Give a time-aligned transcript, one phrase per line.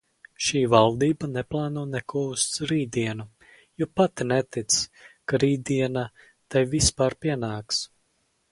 [0.43, 3.27] Šī valdība neplāno neko uz rītdienu,
[3.83, 4.79] jo pati netic,
[5.33, 6.09] ka rītdiena
[6.55, 7.85] tai vispār pienāks.